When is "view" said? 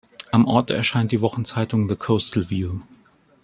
2.49-2.79